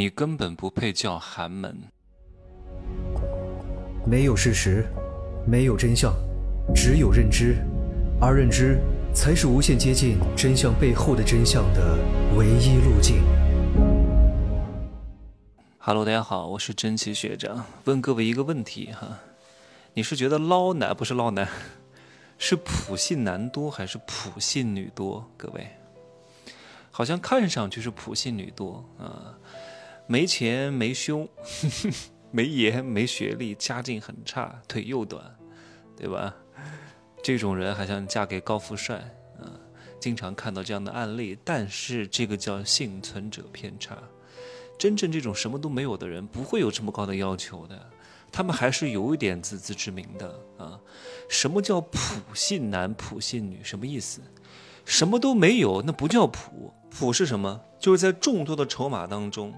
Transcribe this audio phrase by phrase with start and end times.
[0.00, 1.78] 你根本不配叫寒门。
[4.06, 4.86] 没有事实，
[5.46, 6.14] 没有真相，
[6.74, 7.58] 只有认知，
[8.18, 8.80] 而认知
[9.14, 11.98] 才是无限接近真相背后的真相的
[12.34, 13.22] 唯一路径。
[15.76, 19.18] Hello，大家好，我是真奇学长，问各位一个问题哈，
[19.92, 21.46] 你是觉得捞男不是捞男，
[22.38, 25.30] 是普信男多还是普信女多？
[25.36, 25.68] 各位，
[26.90, 29.36] 好像看上去是普信女多啊。
[30.10, 31.28] 没钱没胸，
[32.32, 35.24] 没颜没学历，家境很差，腿又短，
[35.96, 36.34] 对吧？
[37.22, 38.96] 这种人还想嫁给高富帅
[39.38, 39.46] 啊？
[40.00, 43.96] 经常看到这样的案例，但是这个叫幸存者偏差。
[44.76, 47.90] 真正这种什么都没有的人，不会有这么高的要求的，
[48.32, 50.76] 他们还是有一点自知之明的啊。
[51.28, 53.60] 什么叫普信男普信女？
[53.62, 54.20] 什么意思？
[54.84, 56.74] 什么都没有，那不叫普。
[56.90, 57.60] 普是什么？
[57.78, 59.54] 就是在众多的筹码当中。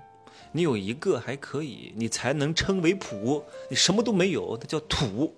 [0.52, 3.45] 你有一个还可以，你才能称为普。
[3.69, 5.35] 你什么都没有，那叫土，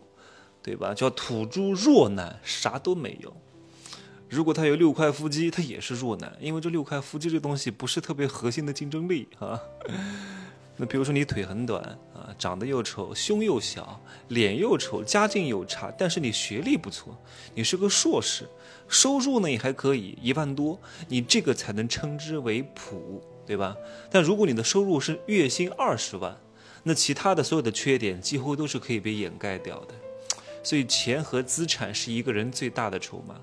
[0.63, 0.93] 对吧？
[0.93, 3.35] 叫土猪弱男，啥都没有。
[4.29, 9.61] 如果他有六块腹肌，他也是弱男，因为这六块腹肌这东西不是特别核心的竞争力啊。
[10.77, 11.81] 那比如说你腿很短
[12.13, 17.17] 啊，长得又丑，胸又小，脸又丑，家境又差，但是你学历不错，
[17.55, 18.49] 你是个硕士，
[18.89, 23.23] 收入呢也还可以，一万多，你这个才能称之为普。
[23.47, 23.77] 对吧？
[24.11, 26.37] 但如果你的收入是月薪二十万，
[26.83, 29.95] 那其他的所有的缺点几乎都是可以被掩盖掉的。
[30.63, 33.35] 所以钱和资产是一个人最大的筹码。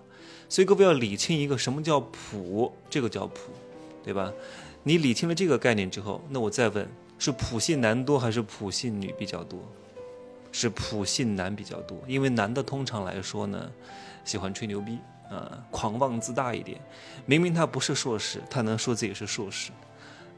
[0.50, 3.52] 所以各位要理清一个什么叫普，这个叫普，
[4.04, 4.32] 对吧？
[4.84, 9.60] 你理清了这个概念之后，那我再问，是普信男多还是普信女比较多？
[10.52, 13.72] 是普信男比较多，因为男的通常来说呢，
[14.26, 14.98] 喜欢吹牛逼
[15.30, 16.78] 啊，狂妄自大一点。
[17.26, 19.72] 明明他不是硕士，他能说自己是硕士。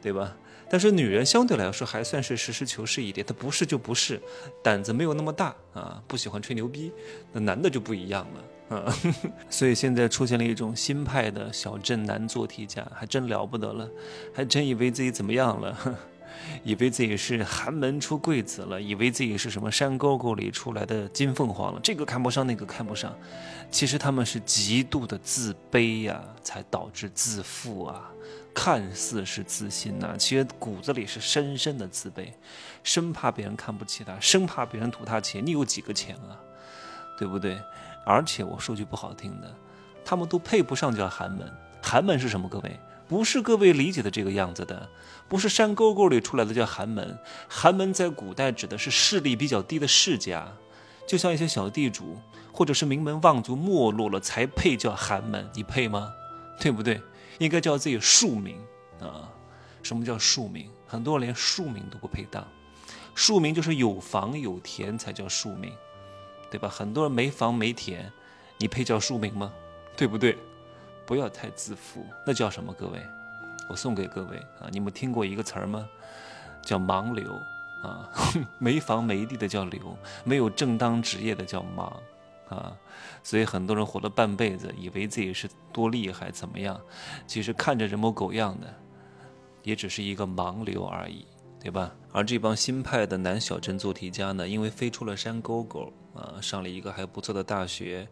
[0.03, 0.35] 对吧？
[0.69, 4.21] 但是女人相对来说还算是实事求是一点，她不是就不是，
[4.61, 6.91] 胆子没有那么大啊，不喜欢吹牛逼。
[7.31, 8.27] 那男的就不一样
[8.69, 8.95] 了啊，
[9.49, 13.89] 所以现在出现了一种新派的小镇男做题家，还真了不得了，
[14.33, 15.97] 还真以为自己怎么样了，
[16.63, 23.15] 以为自己是寒门出贵子了，以为自己是什么山沟沟里出来的金凤凰了，这个看不上，那个看不上，
[23.71, 28.09] 其实他们是极度的自卑呀，才导致自负啊。
[28.55, 32.27] 看似是自信呐，其实骨子里是深深的自卑，
[32.83, 35.43] 生怕别人看不起他，生怕别人图他钱。
[35.43, 36.37] 你有几个钱啊？
[37.17, 37.59] 对不对？
[38.05, 39.51] 而且我说句不好听的，
[40.05, 41.51] 他们都配不上叫寒门。
[41.81, 42.47] 寒门是什么？
[42.47, 42.79] 各位，
[43.13, 44.89] 不是各位理解的这个样子的，
[45.29, 47.15] 不是山沟沟里出来的叫寒门。
[47.47, 50.51] 寒门在古代指的是势力比较低的世家，
[51.05, 52.17] 就像一些小地主
[52.51, 55.47] 或者是名门望族没落了才配叫寒门。
[55.53, 56.11] 你配吗？
[56.59, 56.99] 对不对？
[57.37, 58.57] 应该叫自己庶民
[58.99, 59.29] 啊！
[59.83, 60.67] 什么叫庶民？
[60.87, 62.43] 很多人连庶民都不配当。
[63.13, 65.71] 庶民就是有房有田才叫庶民，
[66.49, 66.67] 对吧？
[66.67, 68.11] 很多人没房没田，
[68.57, 69.53] 你配叫庶民吗？
[69.95, 70.35] 对不对？
[71.05, 72.73] 不要太自负，那叫什么？
[72.73, 73.01] 各位，
[73.69, 74.69] 我送给各位啊！
[74.71, 75.87] 你们听过一个词儿吗？
[76.61, 77.33] 叫盲流
[77.83, 78.09] 啊！
[78.59, 81.91] 没房没地的叫流，没有正当职业的叫盲。
[82.49, 82.77] 啊，
[83.23, 86.79] 所以很多人活了半辈子，以为自己是多厉害，怎么样？
[87.25, 88.71] 其实看着人模狗样的，
[89.63, 91.25] 也只是一个盲流而已，
[91.59, 91.95] 对吧？
[92.11, 98.07] 而这帮新派的男小镇做题家呢，因为飞出了山沟沟啊，上了一个还不错的大学，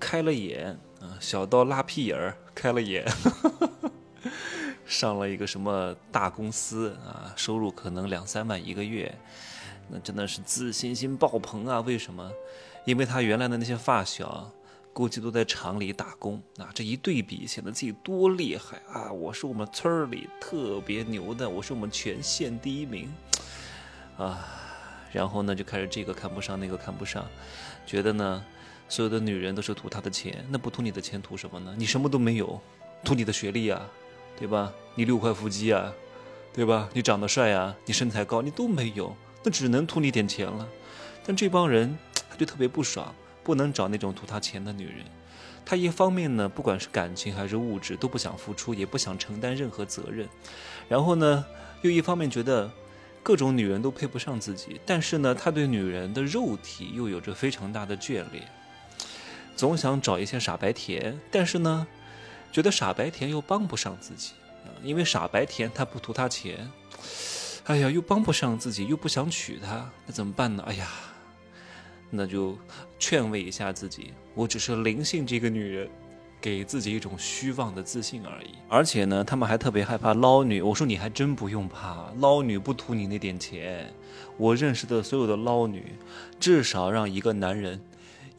[0.00, 0.76] 开了眼
[1.20, 3.04] 小到拉屁眼儿开了眼，
[4.86, 9.14] 上了一个什么大公司啊，收入可能两三万一个月，
[9.88, 11.80] 那真的是自信心爆棚啊！
[11.80, 12.30] 为什么？
[12.84, 14.50] 因为他原来的那些发小，
[14.92, 19.10] 估计都在厂里打工啊，这一对比，显得自己多厉害啊！
[19.10, 23.10] 我是我们村里特别牛的，我是我们全县第一名，
[24.18, 24.46] 啊，
[25.12, 27.26] 然后呢，就开始这个看不上，那个看不上，
[27.86, 28.44] 觉得呢，
[28.88, 31.74] 所有的女人都是图他的钱，那不图你的钱，图什么呢？
[31.76, 32.60] 你什么都没有，
[33.04, 33.88] 图你的学历啊，
[34.38, 34.72] 对吧？
[34.94, 35.92] 你六块腹肌啊，
[36.52, 36.88] 对吧？
[36.92, 40.68] 你长得帅啊，你身材高，你都没有，那只能图你点钱了。
[41.24, 41.96] 但这帮人。
[42.26, 43.14] 他就特别不爽，
[43.44, 45.04] 不能找那种图他钱的女人。
[45.64, 50.28] 他一方面呢，不管是感情还是物质都不想付出，也不想承担任何责任。
[50.88, 51.44] 然后呢，
[51.82, 52.68] 又一方面觉得
[53.22, 54.80] 各种女人都配不上自己。
[54.84, 58.42] 但是呢，他对女人的肉体又有着非常大的眷恋，
[59.56, 61.18] 总想找一些傻白甜。
[61.30, 61.86] 但是呢，
[62.52, 64.32] 觉得傻白甜又帮不上自己，
[64.82, 66.70] 因为傻白甜他不图他钱，
[67.64, 70.62] 哎呀，又帮不上自己，又不想娶她，那怎么办呢？
[70.66, 70.88] 哎呀。
[72.16, 72.56] 那就
[72.96, 75.90] 劝慰一下自己，我只是灵性这个女人，
[76.40, 78.54] 给自己一种虚妄的自信而已。
[78.68, 80.62] 而且呢，他们还特别害怕捞女。
[80.62, 83.92] 我说你还真不用怕，捞女不图你那点钱。
[84.36, 85.96] 我认识的所有的捞女，
[86.38, 87.80] 至少让一个男人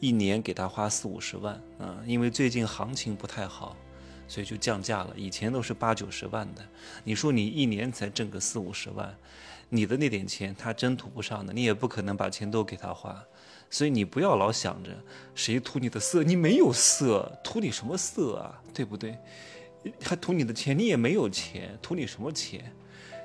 [0.00, 3.76] 一年给他花四五十万啊，因为最近行情不太好。
[4.28, 6.60] 所以就降价了，以前都是八九十万的，
[7.04, 9.16] 你说你一年才挣个四五十万，
[9.68, 13.24] 你的那点钱他真图不上的，你也不可能把钱都给他花，
[13.70, 14.90] 所以你不要老想着
[15.36, 19.16] 谁图你的色，你没有色，图你什么色啊，对不对？
[20.02, 22.74] 还图你的钱，你也没有钱，图你什么钱？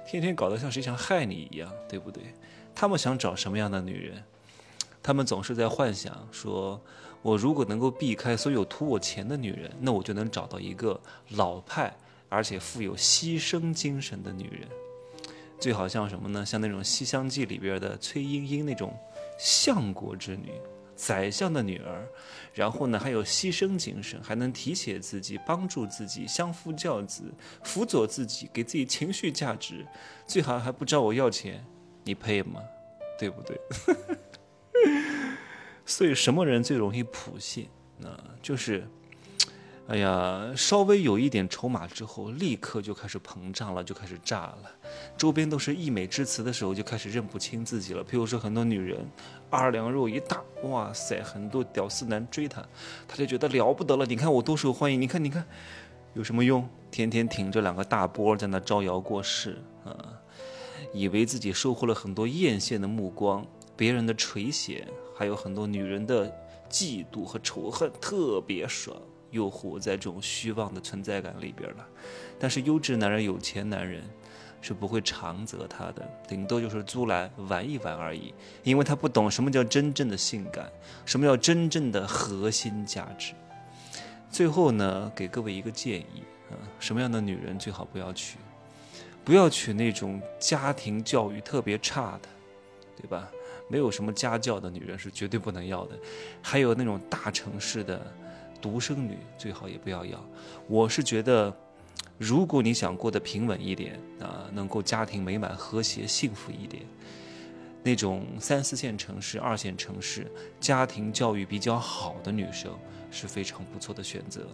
[0.05, 2.21] 天天搞得像谁想害你一样，对不对？
[2.75, 4.23] 他们想找什么样的女人？
[5.01, 6.81] 他们总是在幻想说。
[7.23, 10.99] 我如果能够避开所有图我钱的女人，那我就能找到一个
[11.35, 11.95] 老派
[12.29, 14.67] 而且富有牺牲精神的女人，
[15.59, 16.43] 最好像什么呢？
[16.43, 18.97] 像那种《西厢记》里边的崔莺莺那种
[19.37, 20.51] 相国之女，
[20.95, 22.07] 宰相的女儿，
[22.55, 27.31] 然后呢还有牺牲精神，还能提携自己、帮助自己、相夫教子、
[27.61, 29.85] 辅佐自己、给自己情绪价值，
[30.25, 31.63] 最好还不找我要钱，
[32.03, 32.59] 你配吗？
[33.19, 33.61] 对不对？
[35.85, 37.67] 所以什么人最容易普信？
[37.97, 38.09] 那
[38.41, 38.87] 就是，
[39.87, 44.71] 哎呀，稍微有一点筹码之后，立刻就开始膨胀了，就开始炸了。
[45.17, 48.03] 周边都是溢美之词的时候，就开始认不清自己了。
[48.03, 49.05] 譬如说，很多女人
[49.49, 52.63] 二两肉一大，哇塞，很多屌丝男追她，
[53.07, 54.05] 她就觉得了不得了。
[54.05, 55.45] 你看我多受欢迎，你看，你看，
[56.13, 56.67] 有什么用？
[56.89, 59.95] 天天挺着两个大波在那招摇过市啊，
[60.91, 63.45] 以为自己收获了很多艳羡的目光，
[63.81, 64.83] 别人的垂涎。
[65.15, 66.31] 还有很多女人的
[66.69, 68.95] 嫉妒和仇恨，特别爽，
[69.31, 71.87] 又活在这种虚妄的存在感里边了。
[72.37, 74.03] 但是优质男人、有钱男人
[74.61, 78.31] 是不会长择他的，顶多就是租来玩一玩而已，
[78.61, 80.71] 因为他不懂什么叫真正的性感，
[81.03, 83.33] 什么叫真正的核心价值。
[84.29, 88.37] 最后呢，给各位一个建议啊，什么样的女人最好不要娶？
[89.25, 92.29] 不要娶那种家庭教育特别差的，
[92.95, 93.27] 对吧？
[93.71, 95.97] 没有什么家教的女人是绝对不能要的，
[96.41, 98.05] 还有那种大城市的
[98.61, 100.21] 独生女最好也不要要。
[100.67, 101.55] 我是觉得，
[102.17, 106.83] 如果你想过得平稳一点啊，能够家庭美满、和谐、幸福一点，
[107.81, 110.29] 那种三四线城市、二线城市
[110.59, 112.77] 家庭教育比较好的女生
[113.09, 114.45] 是非常不错的选择。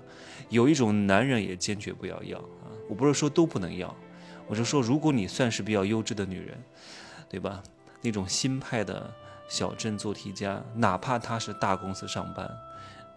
[0.50, 3.94] 有一种男人也坚决不要要啊，我不是说都不能要，
[4.48, 6.56] 我是说如果你算是比较优质的女人，
[7.28, 7.64] 对吧？
[8.08, 9.14] 那种新派的
[9.50, 12.50] 小镇做题家，哪怕他是大公司上班，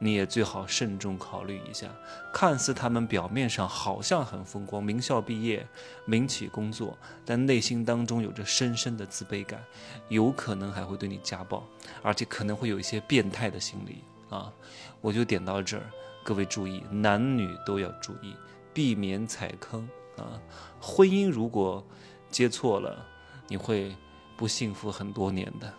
[0.01, 1.87] 你也最好慎重考虑一下。
[2.33, 5.65] 看似他们表面上好像很风光，名校毕业，
[6.07, 9.63] 民企工作，但内心当中有着深深的自卑感，
[10.09, 11.65] 有可能还会对你家暴，
[12.03, 14.53] 而且可能会有一些变态的心理啊！
[15.01, 15.85] 我就点到这儿，
[16.25, 18.35] 各位注意，男女都要注意，
[18.75, 20.43] 避免踩坑啊！
[20.81, 21.87] 婚姻如果
[22.29, 23.07] 接错了，
[23.47, 23.95] 你会。
[24.41, 25.71] 不幸福很多年的，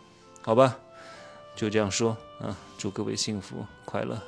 [0.44, 0.78] 好吧，
[1.56, 2.56] 就这样说啊！
[2.78, 4.22] 祝各位幸福快乐。